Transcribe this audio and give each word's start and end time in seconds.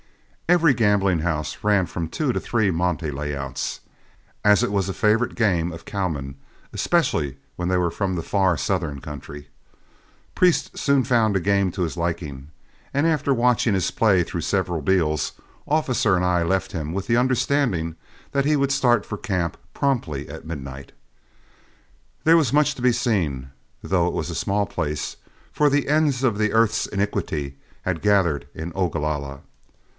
Every 0.49 0.73
gambling 0.73 1.19
house 1.19 1.63
ran 1.63 1.85
from 1.85 2.09
two 2.09 2.33
to 2.33 2.39
three 2.39 2.71
monte 2.71 3.09
layouts, 3.09 3.81
as 4.43 4.63
it 4.63 4.71
was 4.71 4.89
a 4.89 4.93
favorite 4.93 5.35
game 5.35 5.71
of 5.71 5.85
cowmen, 5.85 6.35
especially 6.73 7.37
when 7.55 7.69
they 7.69 7.77
were 7.77 7.91
from 7.91 8.15
the 8.15 8.23
far 8.23 8.57
southern 8.57 8.99
country. 8.99 9.47
Priest 10.35 10.77
soon 10.77 11.03
found 11.05 11.37
a 11.37 11.39
game 11.39 11.71
to 11.71 11.83
his 11.83 11.95
liking, 11.95 12.49
and 12.95 13.07
after 13.07 13.33
watching 13.33 13.75
his 13.75 13.91
play 13.91 14.23
through 14.23 14.41
several 14.41 14.81
deals, 14.81 15.33
Officer 15.67 16.15
and 16.17 16.25
I 16.25 16.43
left 16.43 16.71
him 16.73 16.91
with 16.93 17.05
the 17.07 17.15
understanding 17.15 17.95
that 18.31 18.43
he 18.43 18.57
would 18.57 18.71
start 18.73 19.05
for 19.05 19.17
camp 19.17 19.55
promptly 19.73 20.27
at 20.27 20.47
midnight. 20.47 20.91
There 22.25 22.35
was 22.35 22.51
much 22.51 22.73
to 22.75 22.81
be 22.81 22.91
seen, 22.91 23.51
though 23.83 24.07
it 24.07 24.13
was 24.13 24.29
a 24.31 24.35
small 24.35 24.65
place, 24.65 25.15
for 25.53 25.69
the 25.69 25.87
ends 25.87 26.23
of 26.23 26.39
the 26.39 26.51
earth's 26.51 26.87
iniquity 26.87 27.57
had 27.83 28.01
gathered 28.01 28.47
in 28.55 28.73
Ogalalla. 28.73 29.41